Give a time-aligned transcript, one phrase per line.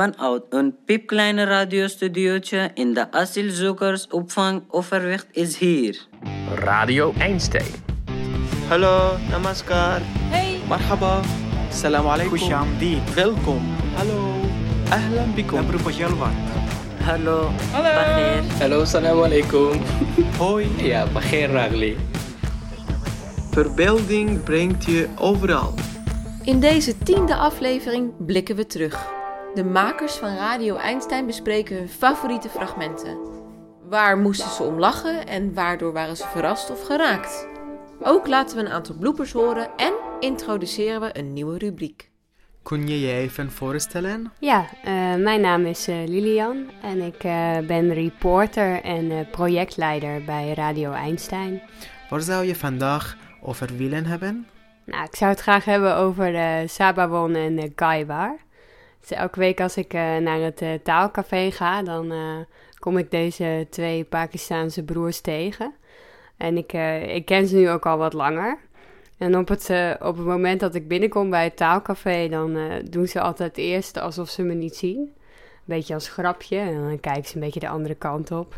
[0.00, 6.06] Vanuit een piepkleine radiostudiootje in de asielzoekersopvang Overwicht is hier.
[6.54, 7.66] Radio Einstein.
[8.68, 10.00] Hallo, namaskar.
[10.30, 10.60] Hey.
[10.68, 11.20] Marhaba.
[11.70, 12.38] Salam alaikum.
[13.14, 13.60] Welkom.
[13.94, 14.34] Hallo.
[14.88, 15.60] Ahlan bikum.
[15.60, 16.32] Nabrufa jalwat.
[17.04, 17.50] Hallo.
[17.72, 18.42] Hallo.
[18.58, 19.80] Hallo, salam alaikum.
[20.38, 20.66] Hoi.
[20.76, 21.96] Ja, Bagheer Ragli.
[23.50, 25.74] Verbeelding brengt je overal.
[26.44, 29.18] In deze tiende aflevering blikken we terug
[29.54, 33.18] de makers van Radio Einstein bespreken hun favoriete fragmenten.
[33.88, 37.46] Waar moesten ze om lachen en waardoor waren ze verrast of geraakt?
[38.02, 42.10] Ook laten we een aantal bloopers horen en introduceren we een nieuwe rubriek.
[42.62, 47.58] kun je je even voorstellen Ja, eh, mijn naam is eh, Lilian en ik eh,
[47.66, 51.62] ben reporter en eh, projectleider bij Radio Einstein.
[52.10, 54.46] waar zou je vandaag over willen hebben
[54.84, 58.36] Nou, ik zou het graag hebben over eh Sabawon en uh, Gaibar.
[59.00, 62.36] Dus elke week als ik eh, naar het eh, taalcafé ga, dan eh,
[62.78, 65.74] kom ik deze twee Pakistaanse broers tegen.
[66.36, 66.72] En ik,
[67.06, 68.58] ik ken ze nu ook al wat langer.
[69.18, 72.58] En op het, op het moment dat ik binnenkom bij het taalcafé, dan
[72.90, 74.98] doen ze altijd eerst alsof ze me niet zien.
[74.98, 76.58] Een beetje als grapje.
[76.58, 78.56] En dan kijken ze een beetje de andere kant op.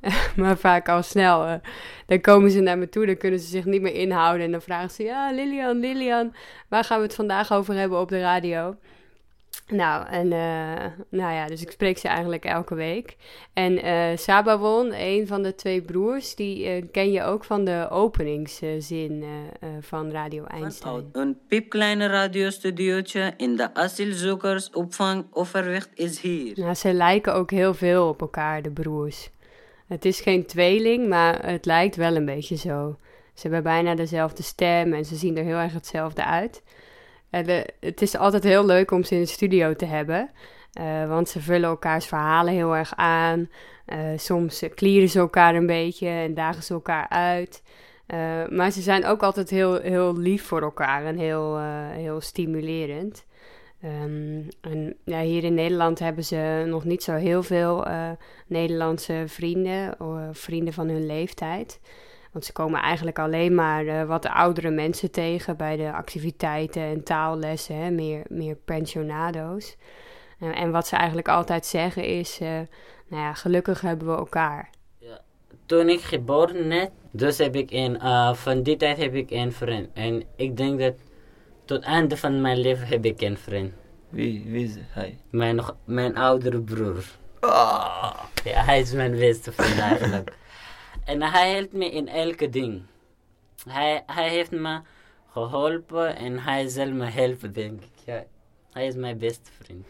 [0.36, 1.60] maar vaak al snel.
[2.06, 4.44] dan komen ze naar me toe, dan kunnen ze zich niet meer inhouden.
[4.46, 6.34] En dan vragen ze: Ja, Lilian, Lilian,
[6.68, 8.76] waar gaan we het vandaag over hebben op de radio?
[9.66, 13.16] Nou, en eh, nou ja, dus ik spreek ze eigenlijk elke week.
[13.52, 17.86] En eh Sabawon, een van de twee broers, die eh, ken je ook van de
[17.90, 19.24] openingszin
[19.80, 20.94] van Radio Einstein.
[20.94, 26.58] Vanuit een piepkleine radiostudiootje in de asielzoekersopvang Overwicht is hier.
[26.58, 29.30] Nou, ze lijken ook heel veel op elkaar, de broers.
[29.86, 32.96] Het is geen tweeling, maar het lijkt wel een beetje zo.
[33.34, 36.62] Ze hebben bijna dezelfde stem en ze zien er heel erg hetzelfde uit.
[37.30, 40.30] Eh, het is altijd heel leuk om ze in de studio te hebben,
[40.72, 43.50] eh, want ze vullen elkaars verhalen heel erg aan.
[43.86, 47.62] Eh, soms klieren ze elkaar een beetje en dagen ze elkaar uit.
[48.50, 51.58] Maar ze zijn ook altijd heel, heel lief voor elkaar en heel,
[51.90, 53.24] heel stimulerend.
[53.82, 57.86] Ehm, en ja, hier in Nederland hebben ze nog niet zo heel veel
[58.46, 61.80] Nederlandse vrienden, of vrienden van hun leeftijd.
[62.36, 67.02] Want ze komen eigenlijk alleen maar eh, wat oudere mensen tegen bij de activiteiten en
[67.02, 69.76] taallessen, hè, meer, meer pensionado's.
[70.38, 72.48] En wat ze eigenlijk altijd zeggen is, eh,
[73.08, 74.70] nou ja, gelukkig hebben we elkaar.
[75.66, 79.52] Toen ik geboren net, dus heb ik een, eh, van die tijd heb ik een
[79.52, 79.88] vriend.
[79.94, 80.94] En ik denk dat
[81.64, 83.72] tot het einde van mijn leven heb ik een vriend.
[84.08, 85.18] Wie, wie is hij?
[85.30, 87.04] Mijn, mijn oudere broer.
[88.44, 90.32] Ja, hij is mijn beste vriend eigenlijk.
[91.04, 92.82] en hij helpt me in elke ding.
[93.68, 94.80] Hij, hij heeft me
[95.30, 98.24] geholpen en hij zal me helpen, denk ik.
[98.72, 99.86] Hij is mijn beste vriend.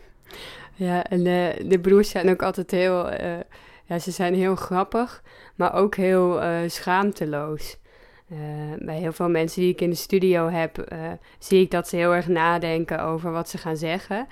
[0.75, 3.39] Ja, en de, de broers zijn ook altijd heel, eh,
[3.85, 5.23] ja, ze zijn heel grappig,
[5.55, 7.77] maar ook heel eh, schaamteloos.
[8.29, 8.39] Eh,
[8.79, 11.97] bij heel veel mensen die ik in de studio heb, eh, zie ik dat ze
[11.97, 14.27] heel erg nadenken over wat ze gaan zeggen.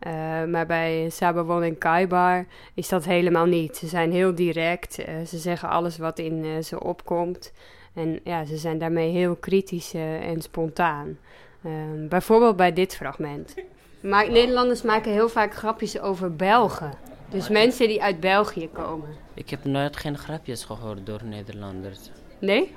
[0.00, 3.76] Eh, maar bij Sabawon en Kaibar is dat helemaal niet.
[3.76, 7.52] Ze zijn heel direct, eh, ze zeggen alles wat in eh, ze opkomt.
[7.94, 11.18] En ja, ze zijn daarmee heel kritisch en spontaan.
[11.62, 11.72] Eh,
[12.08, 13.54] bijvoorbeeld bij dit fragment.
[14.00, 16.92] Maar Nederlanders maken heel vaak grapjes over Belgen.
[17.28, 19.08] Dus mensen die uit België komen.
[19.34, 21.98] Ik heb nooit geen grapjes gehoord door Nederlanders.
[22.38, 22.74] Nee?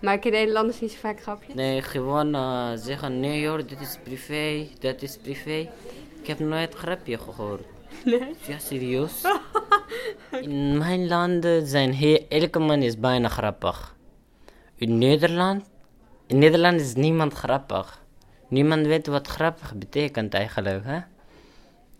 [0.00, 1.54] Maken Nederlanders niet zo vaak grapjes?
[1.54, 2.32] Nee, gewoon
[2.78, 5.68] zeggen, nee joh, dit is privé, dat is privé.
[6.20, 7.64] Ik heb nooit grapje gehoord.
[8.04, 8.34] Nee?
[8.46, 9.22] Ja, serieus?
[10.40, 13.96] In mijn landen zijn elke man is bijna grappig.
[14.76, 15.70] In Nederland?
[16.26, 18.02] In Nederland is niemand grappig.
[18.48, 20.98] Niemand weet wat grappig betekent eigenlijk, hè?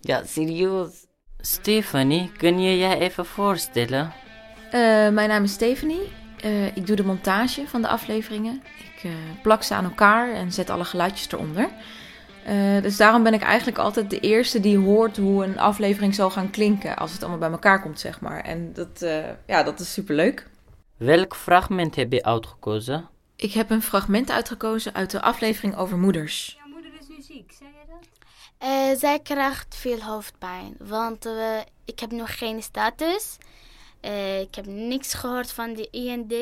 [0.00, 1.06] Ja, serieus.
[1.38, 4.12] Stephanie, kun je je even voorstellen?
[4.70, 6.08] Eh, mijn naam is Stephanie.
[6.41, 8.62] Eh, ik doe de montage van de afleveringen.
[8.78, 9.10] Ik eh,
[9.42, 11.70] plak ze aan elkaar en zet alle geluidjes eronder.
[12.44, 16.30] Eh, dus daarom ben ik eigenlijk altijd de eerste die hoort hoe een aflevering zal
[16.30, 18.40] gaan klinken als het allemaal bij elkaar komt, zeg maar.
[18.40, 20.46] En dat, eh, ja, dat is superleuk.
[20.96, 23.08] Welk fragment heb je uitgekozen?
[23.37, 26.56] Ik heb een fragment uitgekozen uit de aflevering over moeders.
[26.58, 28.08] Jouw moeder is nu ziek, zei je dat?
[28.58, 31.28] Eh, zij krijgt veel hoofdpijn, want
[31.84, 33.38] ik heb nog geen status.
[34.00, 36.32] Eh, ik heb niks gehoord van de IND.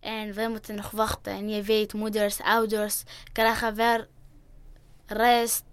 [0.00, 1.32] En we moeten nog wachten.
[1.32, 3.02] En je weet, moeders, ouders
[3.32, 4.08] krijgen weer
[5.10, 5.64] rest.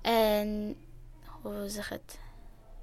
[0.00, 0.76] En
[1.42, 2.18] hoe zeg het?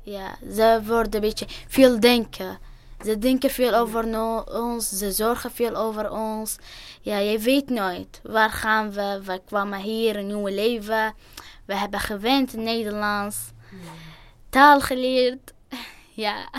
[0.02, 2.58] Ja, ze worden een beetje veel denken.
[3.04, 6.56] Ze denken veel over no- ons, ze zorgen veel over ons.
[7.02, 8.20] Ja, je weet nooit.
[8.24, 9.22] Waar gaan we?
[9.24, 11.14] We kwamen hier, een nieuwe leven.
[11.66, 13.38] We hebben gewend in Nederlands.
[14.50, 15.54] taal geleerd.
[16.26, 16.50] ja,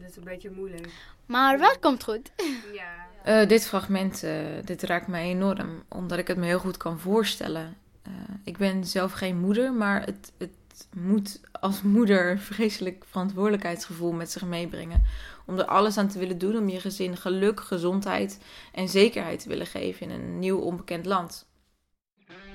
[0.00, 0.88] dat is een beetje moeilijk.
[1.26, 2.30] maar wel komt goed.
[2.74, 3.08] Ja.
[3.24, 4.32] Eh, dit fragment, eh,
[4.64, 7.76] dit raakt mij enorm, omdat ik het me heel goed kan voorstellen.
[8.10, 10.50] Eh, ik ben zelf geen moeder, maar het, het
[10.96, 15.02] moet als moeder een vreselijk verantwoordelijkheidsgevoel met zich meebrengen.
[15.46, 18.38] Om er alles aan te willen doen om je gezin geluk, gezondheid
[18.72, 21.48] en zekerheid te willen geven in een nieuw onbekend land.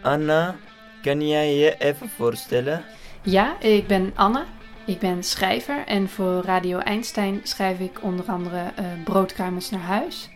[0.01, 0.55] Anna,
[1.01, 2.83] kan jij je even voorstellen?
[3.21, 4.43] Ja, ik ben Anne.
[4.85, 10.29] Ik ben schrijver en voor Radio Einstein schrijf ik onder andere eh Broodkruimels naar huis.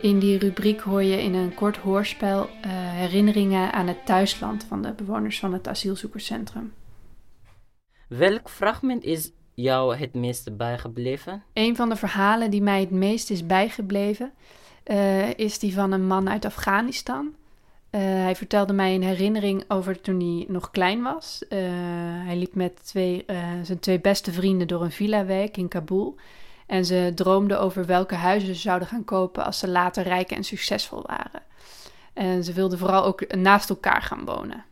[0.00, 4.82] In die rubriek hoor je in een kort hoorspel eh, herinneringen aan het thuisland van
[4.82, 6.72] de bewoners van het asielzoekerscentrum.
[8.08, 11.42] Welk fragment is jou het meeste bijgebleven?
[11.52, 14.32] Een van de verhalen die mij het meest is bijgebleven
[14.82, 17.34] eh, is die van een man uit Afghanistan.
[17.90, 21.44] Eh, hij vertelde mij een herinnering over toen hij nog klein was.
[22.24, 23.24] Hij liep met twee,
[23.62, 26.16] zijn twee beste vrienden door een villa-wijk in Kabul.
[26.68, 30.44] En ze droomden over welke huizen ze zouden gaan kopen als ze later rijk en
[30.44, 31.42] succesvol waren.
[32.12, 34.64] En ze wilden vooral ook naast elkaar gaan wonen.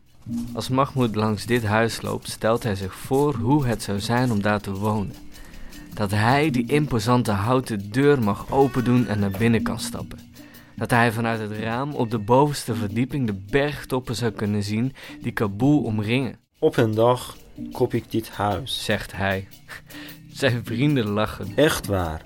[0.53, 4.41] Als Mahmoud langs dit huis loopt, stelt hij zich voor hoe het zou zijn om
[4.41, 5.15] daar te wonen.
[5.93, 10.19] Dat hij die imposante houten deur mag opendoen en naar binnen kan stappen.
[10.75, 15.31] Dat hij vanuit het raam op de bovenste verdieping de bergtoppen zou kunnen zien die
[15.31, 17.37] Kabul omringen, Op een dag
[17.71, 18.83] koop ik dit huis.
[18.85, 19.47] zegt hij.
[20.37, 21.51] Zijn vrienden lachen.
[21.55, 22.21] Echt waar.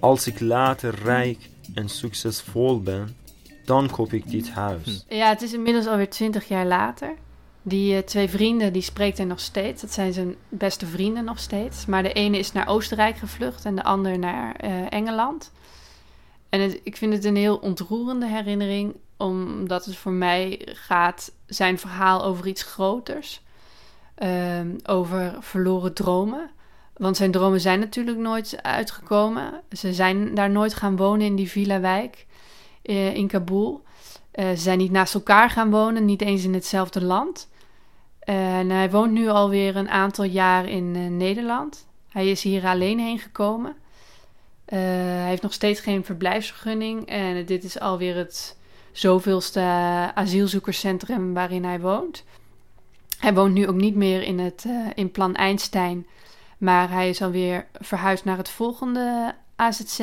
[0.00, 1.38] Als ik later rijk
[1.74, 3.16] en succesvol ben,
[3.64, 5.04] dan koop ik dit huis.
[5.08, 7.14] Ja, het is inmiddels alweer twintig jaar later.
[7.62, 9.80] Die eh, twee vrienden, die spreekt hij nog steeds.
[9.80, 11.86] Dat zijn zijn beste vrienden nog steeds.
[11.86, 15.52] Maar de ene is naar Oostenrijk gevlucht en de ander naar eh, Engeland.
[16.48, 21.78] En het- ik vind het een heel ontroerende herinnering, omdat het voor mij gaat zijn
[21.78, 23.42] verhaal over iets groters.
[24.14, 26.50] Ehm, over verloren dromen.
[26.96, 29.60] Want zijn dromen zijn natuurlijk nooit uitgekomen.
[29.70, 32.26] Ze zijn daar nooit gaan wonen in die villa-wijk
[32.82, 33.82] eh, in Kabul.
[34.30, 37.50] Eh, ze zijn niet naast elkaar gaan wonen, niet eens in hetzelfde land.
[38.68, 41.86] Hij woont nu alweer een aantal jaar in eh, Nederland.
[42.08, 43.76] Hij is hier alleen heen gekomen.
[44.64, 47.06] Hij heeft nog steeds geen verblijfsvergunning.
[47.06, 48.56] En dit is alweer het
[48.92, 49.60] zoveelste
[50.14, 52.24] asielzoekerscentrum waarin hij woont.
[53.18, 54.64] Hij woont nu ook niet meer in, het,
[54.94, 56.06] in Plan Einstein.
[56.62, 59.98] Maar hij is alweer verhuisd naar het volgende AZC.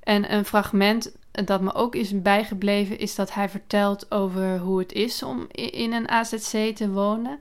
[0.00, 4.92] En een fragment dat me ook is bijgebleven, is dat hij vertelt over hoe het
[4.92, 7.40] is om in een AZC te wonen.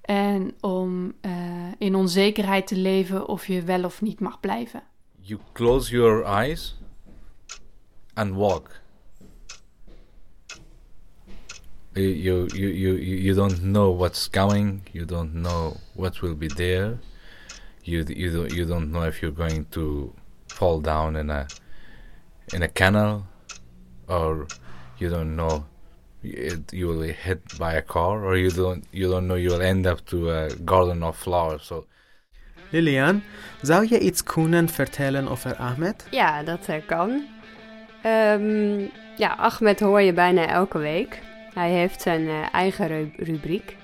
[0.00, 1.32] En om eh,
[1.78, 4.82] in onzekerheid te leven of je wel of niet mag blijven.
[5.20, 6.78] You close your eyes
[8.14, 8.70] and walk.
[11.92, 14.80] You, you, you, you, you don't know what's coming.
[14.90, 16.98] You don't know what will be there.
[17.84, 20.12] You, you, don't, you don't know if you're going to
[20.48, 21.46] fall down in a,
[22.52, 23.26] in a canal
[24.08, 24.46] or
[24.98, 25.64] you don't know
[26.22, 29.50] it, you will be hit by a car or you don't, you don't know you
[29.50, 31.66] will end up to a garden of flowers.
[31.66, 31.86] So
[32.70, 33.22] Lilian,
[33.62, 36.06] zou je iets kunnen vertellen over Ahmed?
[36.10, 37.24] Ja, dat eh, kan.
[38.02, 38.80] Ehm,
[39.16, 41.20] ja, Ahmed hoor je bijna elke week.
[41.54, 43.76] Hij heeft zijn eh, eigen ru- rubriek.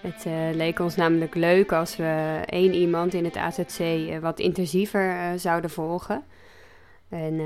[0.00, 4.38] Het eh, leek ons namelijk leuk als we één iemand in het AZC eh, wat
[4.38, 6.24] intensiever eh, zouden volgen.
[7.08, 7.40] En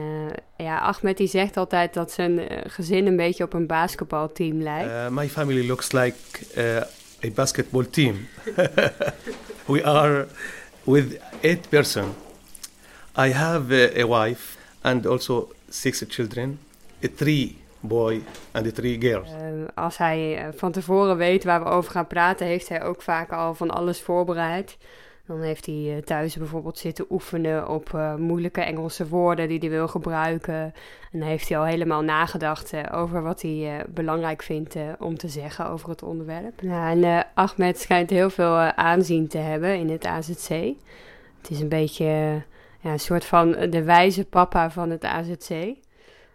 [0.57, 5.11] ja, Ahmed die zegt altijd dat zijn gezin een beetje op een basketbalteam lijkt.
[5.11, 6.17] My family looks like
[7.25, 8.29] a basketball team.
[9.73, 10.27] we are
[10.83, 12.05] with eight person.
[13.19, 16.59] I have a wife and also six children,
[17.15, 18.23] three boy
[18.53, 19.31] and a three girls.
[19.31, 19.39] Eh,
[19.75, 23.33] als hij eh, van tevoren weet waar we over gaan praten, heeft hij ook vaak
[23.33, 24.77] al van alles voorbereid.
[25.27, 29.89] Dan heeft hij eh, thuis bijvoorbeeld zitten oefenen op moeilijke Engelse woorden die hij wil
[29.89, 30.55] gebruiken.
[31.13, 35.69] En dan heeft hij al helemaal nagedacht over wat hij belangrijk vindt om te zeggen
[35.69, 36.61] over het onderwerp.
[36.61, 40.49] Ja, en Ahmed schijnt heel veel aanzien te hebben in het AZC.
[41.41, 42.43] Het is een beetje
[42.81, 45.77] ja, een soort van de wijze papa van het AZC.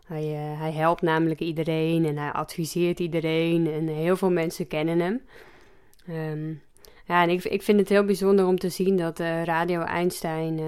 [0.07, 4.99] Hij, eh, hij helpt namelijk iedereen en hij adviseert iedereen en heel veel mensen kennen
[4.99, 5.21] hem.
[6.07, 6.49] Ehm,
[7.05, 10.59] ja, en ik, ik vind het heel bijzonder om te zien dat eh, Radio Einstein
[10.59, 10.65] eh,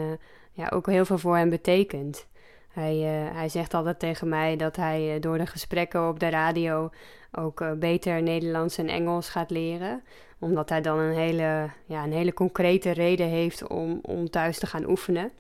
[0.51, 2.27] ja, ook heel veel voor hem betekent.
[2.69, 2.95] Hij,
[3.33, 6.89] hij zegt altijd tegen mij dat hij door de gesprekken op de radio
[7.31, 10.03] ook beter Nederlands en Engels gaat leren.
[10.39, 14.67] Omdat hij dan een hele, ja, een hele concrete reden heeft om, om thuis te
[14.67, 15.31] gaan oefenen.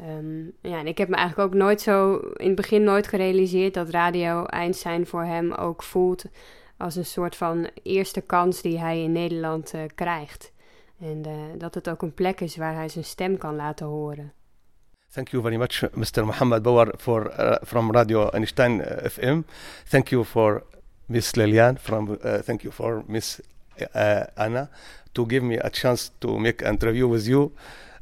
[0.00, 3.74] Ehm, ja, en ik heb me eigenlijk ook nooit zo in het begin nooit gerealiseerd
[3.74, 6.24] dat Radio Einstein voor hem ook voelt
[6.76, 10.52] als een soort van eerste kans die hij in Nederland eh, krijgt.
[11.00, 14.32] En eh, dat het ook een plek is waar hij zijn stem kan laten horen.
[15.12, 16.24] Thank you very much, Mr.
[16.26, 19.40] Muhammad Bawar, for, uh, from Radio Einstein FM.
[19.88, 20.62] Thank you for
[21.06, 21.78] Miss Lilian.
[21.78, 23.40] From thank you for Miss
[24.34, 24.70] Anna
[25.12, 27.52] to give me a chance to make an interview with you.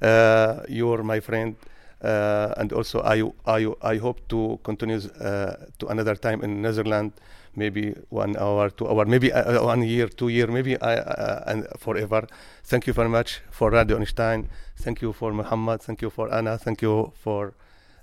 [0.03, 1.57] Uh, you're my friend,
[2.03, 7.15] uh, and also I, I, I hope to continue uh, to another time in Netherlands,
[7.55, 11.67] maybe one hour, two hour, maybe uh, one year, two year, maybe I, uh, and
[11.79, 12.27] forever.
[12.65, 14.49] Thank you very much for Radio Einstein.
[14.77, 15.83] Thank you for Muhammad.
[15.83, 16.59] Thank you for Anna.
[16.59, 17.55] Thank you for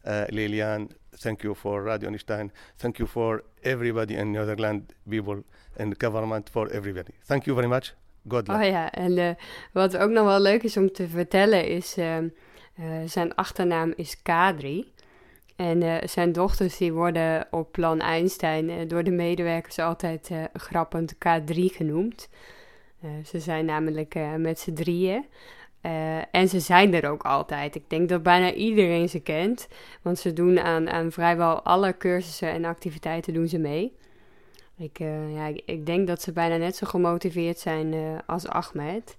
[0.06, 0.90] uh, Lilian.
[1.18, 2.52] Thank you for Radio Einstein.
[2.78, 5.44] Thank you for everybody in Netherlands, people
[5.78, 7.14] and government, for everybody.
[7.26, 7.94] Thank you very much.
[8.28, 8.50] God.
[8.50, 9.38] Oh ja, en
[9.72, 11.98] wat ook nog wel leuk is om te vertellen is...
[11.98, 12.18] eh,
[13.06, 14.94] zijn achternaam is Kadri.
[15.56, 20.44] En eh, zijn dochters die worden op plan Einstein eh, door de medewerkers altijd eh,
[20.54, 22.30] grappend K3 genoemd.
[23.02, 25.26] Eh, ze zijn namelijk eh, met z'n drieën.
[25.82, 27.76] Eh, en ze zijn er ook altijd.
[27.76, 29.68] Ik denk dat bijna iedereen ze kent.
[30.02, 33.94] Want ze doen aan, aan vrijwel alle cursussen en activiteiten doen ze mee.
[34.78, 38.48] Ik, eh, ja, ik, ik denk dat ze bijna net zo gemotiveerd zijn eh, als
[38.48, 39.18] Ahmed.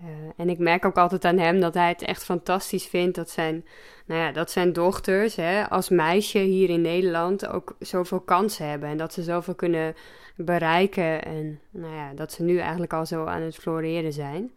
[0.00, 3.30] Eh, en ik merk ook altijd aan hem dat hij het echt fantastisch vindt dat
[3.30, 3.64] zijn,
[4.06, 8.88] nou ja, dat zijn dochters hè, als meisje hier in Nederland ook zoveel kansen hebben.
[8.88, 9.94] En dat ze zoveel kunnen
[10.36, 11.24] bereiken.
[11.24, 14.52] En nou ja, dat ze nu eigenlijk al zo aan het floreren zijn.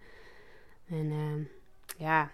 [0.89, 1.45] En eh,
[2.05, 2.31] ja,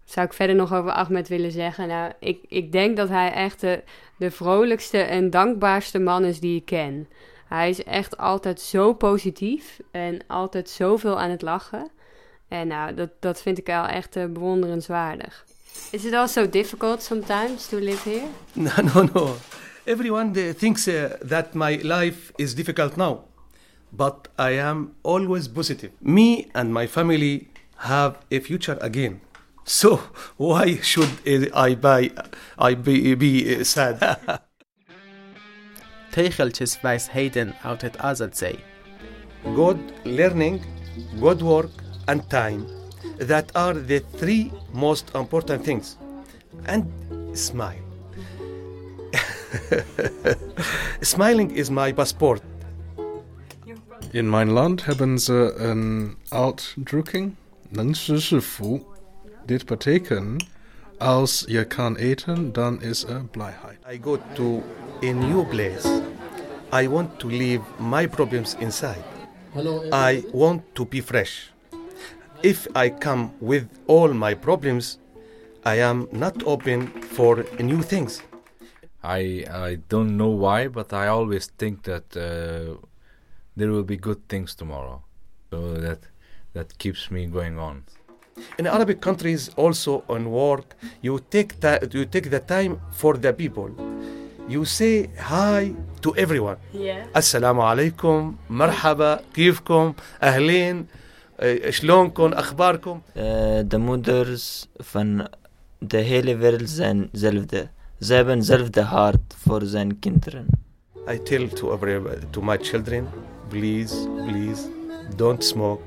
[0.00, 1.88] wat zou ik verder nog over Ahmed willen zeggen?
[1.88, 3.82] Nou, ik, ik denk dat hij echt de,
[4.18, 7.08] de vrolijkste en dankbaarste man is die ik ken.
[7.46, 11.90] Hij is echt altijd zo positief en altijd zoveel aan het lachen.
[12.48, 15.44] En nou, dat, dat vind ik wel echt eh, bewonderenswaardig.
[15.90, 18.26] Is it also difficult sometimes to live here?
[18.52, 19.36] No, no, no.
[19.84, 23.18] Everyone uh, thinks uh, that my life is difficult now,
[23.90, 25.92] but I am always positive.
[25.98, 29.20] Me and my family have a future again.
[29.64, 30.00] So
[30.36, 31.10] why should
[31.54, 32.10] I buy?
[32.58, 34.18] I be, be sad?
[36.10, 38.58] Tegeltjes wijsheden uit het Azadzee.
[39.54, 40.60] good learning,
[41.20, 41.70] good work,
[42.05, 42.65] and time.
[43.17, 45.97] That are the three most important things.
[46.65, 46.85] And
[47.33, 47.81] smile.
[51.01, 52.41] Smiling is my passport.
[54.11, 57.35] In mijn land hebben ze een uitdrukking,
[57.69, 58.85] 能吃是福.
[59.45, 60.43] Dit betekent,
[60.97, 63.79] als je kan eten, dan is er blijheid.
[63.93, 64.63] I go to
[65.03, 66.01] a new place.
[66.73, 69.03] I want to leave my problems inside.
[69.91, 71.51] I want to be fresh.
[72.46, 74.98] if I come with all my problems,
[75.64, 76.86] I am not open
[77.16, 78.22] for new things.
[79.02, 79.22] I
[79.68, 82.78] I don't know why, but I always think that uh,
[83.58, 85.02] there will be good things tomorrow.
[85.50, 86.00] So that
[86.54, 87.82] that keeps me going on.
[88.58, 93.32] In Arabic countries, also on work, you take the, you take the time for the
[93.32, 93.70] people.
[94.48, 96.58] You say hi to everyone.
[96.72, 97.06] Yeah.
[97.14, 100.86] Assalamu alaikum, marhaba, kifkum, ahlin.
[101.69, 105.27] شلونكم أخباركم Eh, de moeders van
[105.79, 107.69] de hele wereld zijn hetzelfde.
[107.99, 110.45] Ze hebben hetzelfde hart voor zijn kinderen.
[111.09, 113.07] I tell to every to my children,
[113.47, 114.61] please, please,
[115.15, 115.81] don't smoke,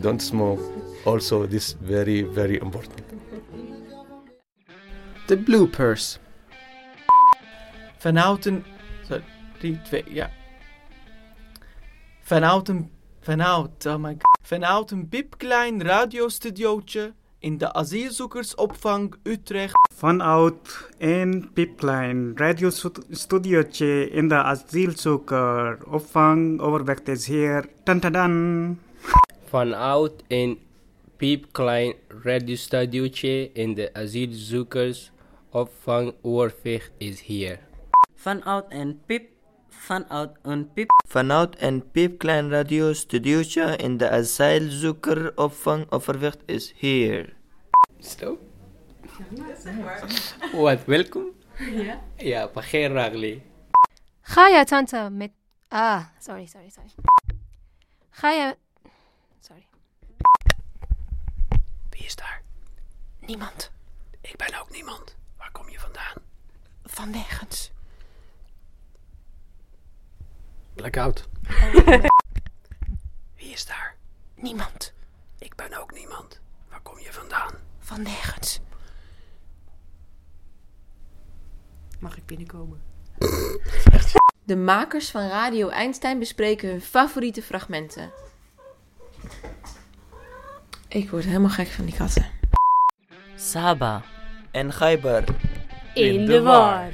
[0.00, 0.62] don't smoke.
[1.04, 3.00] Also, this very very important.
[5.26, 6.18] De bloopers.
[7.98, 8.64] Vanuit een...
[9.08, 9.24] Sorry,
[9.58, 10.30] 3, 2, ja.
[12.22, 12.90] Vanuit een...
[13.20, 14.31] Vanuit, oh my god.
[14.45, 19.73] Vanuit een piepklein radiostudiootje in de asielzoekersopvang Utrecht.
[19.95, 27.65] Vanuit een piepklein radiostudiootje in de asielzoekeropvang Overweg is hier.
[27.83, 28.79] Tantadan.
[29.45, 30.59] Vanuit een
[31.17, 37.59] piepklein radiostudiootje in de asielzoekersopvang Oorvecht is hier.
[38.15, 39.32] Vanuit een piep,
[39.77, 40.89] vanuit een piep.
[41.07, 47.35] Vanuit een piepklein radiostudiootje in de asielzoekeropvang Overvecht is hier.
[47.99, 48.37] Zo.
[50.53, 51.25] Wat, welkom?
[51.57, 52.01] Ja.
[52.17, 53.43] Ja, Ragli.
[54.21, 55.31] Ga je tante met...
[55.67, 56.89] Ah, sorry, sorry, sorry.
[58.09, 58.57] Ga je...
[59.39, 59.67] Sorry.
[61.89, 62.41] Wie is daar?
[63.19, 63.71] Niemand.
[64.21, 65.15] Ik ben ook niemand.
[65.37, 66.15] Waar kom je vandaan?
[66.83, 67.71] Van nergens.
[70.75, 71.27] Blackout.
[73.37, 73.95] Wie is daar?
[74.35, 74.93] Niemand.
[75.39, 76.41] Ik ben ook niemand.
[76.69, 77.53] Waar kom je vandaan?
[77.79, 78.59] Van nergens.
[81.99, 82.81] Mag ik binnenkomen?
[84.45, 88.11] De makers van Radio Einstein bespreken hun favoriete fragmenten.
[90.87, 92.25] Ik word helemaal gek van die katten.
[93.35, 94.03] Saba.
[94.51, 95.23] En Gaibar.
[95.93, 96.91] In de war.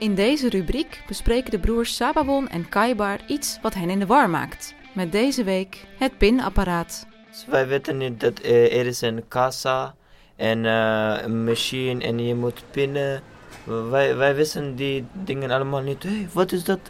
[0.00, 4.30] In deze rubriek bespreken de broers Sababon en Kaibar iets wat hen in de war
[4.30, 4.74] maakt.
[4.92, 7.06] Met deze week het pinapparaat.
[7.30, 9.94] Dus wij weten niet dat eh, er is een kassa
[10.36, 13.22] en eh, een machine en je moet pinnen.
[13.64, 16.02] Wij, wij wisten die dingen allemaal niet.
[16.02, 16.80] Hé, hey, wat is dat?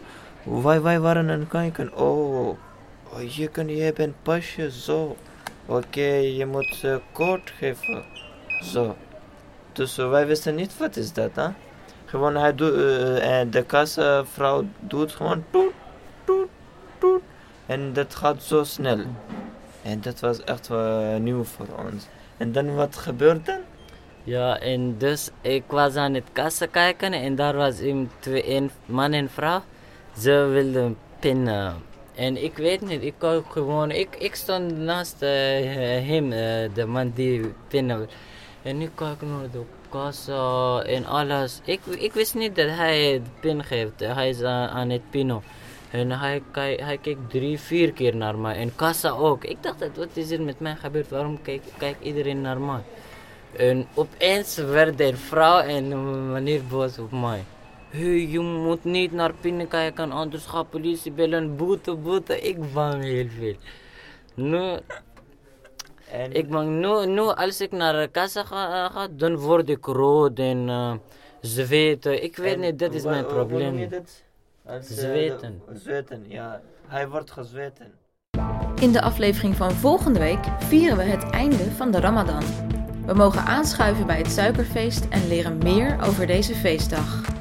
[0.42, 1.96] Wij, wij waren aan het kijken.
[1.96, 2.48] Oh,
[3.12, 5.16] oh je, kan, je hebt een pasje, zo.
[5.66, 8.04] Oké, je moet uh, koord geven.
[8.62, 8.96] Zo.
[9.72, 11.48] Dus wij wisten niet wat is dat, hè?
[12.10, 15.72] Gewoon, hij doet, uh, de kassavrouw doet gewoon toet,
[16.24, 16.48] toet,
[16.98, 17.20] toet.
[17.66, 18.98] En dat gaat zo snel.
[19.82, 20.70] En dat was echt
[21.18, 22.06] nieuw voor ons.
[22.36, 23.58] En dan wat gebeurde dan?
[24.24, 28.70] Ja, en dus ik was aan het kassen kijken en daar was een, twee, een
[28.86, 29.62] man en vrouw.
[30.18, 31.74] Ze wilden pinnen.
[32.14, 36.30] En ik weet niet, ik kon gewoon, ik, ik stond naast hem,
[36.74, 38.08] de man die pinnen.
[38.62, 41.60] En ik kijk naar de kassa en alles.
[41.64, 44.00] Ik, ik wist niet dat hij de pin geeft.
[44.00, 45.42] Hij is aan, het pinnen.
[45.90, 48.56] En hij, hij, hij kijkt drie, vier keer naar mij.
[48.56, 49.44] En kassa ook.
[49.44, 51.10] Ik dacht, wat is er met mij gebeurd?
[51.10, 52.82] Waarom kijkt kijk iedereen naar mij?
[53.56, 57.44] En opeens werd er vrouw en meneer boos op mij.
[57.90, 62.40] Hey, je moet niet naar binnen kijken, anders gaat politie bellen, boete, boete.
[62.40, 63.54] Ik bang heel veel.
[64.34, 64.78] Nu,
[66.12, 66.32] en...
[66.32, 70.38] ik bang, nu, nu als ik naar de kassa ga, ga dan word ik rood
[70.38, 70.92] en uh,
[71.40, 72.22] zweten.
[72.22, 73.88] Ik weet en niet, dat is mijn probleem.
[74.80, 75.62] Zweten.
[75.68, 76.60] Uh, zweten, ja.
[76.86, 77.92] Hij wordt gezweten.
[78.80, 82.42] In de aflevering van volgende week vieren we het einde van de Ramadan.
[83.06, 87.39] We mogen aanschuiven bij het suikerfeest en leren meer over deze feestdag.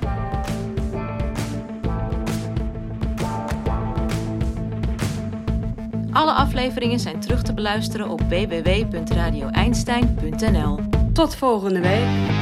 [6.19, 10.79] Alle afleveringen zijn terug te beluisteren op www.radioeinstein.nl.
[11.13, 12.38] Tot volgende week.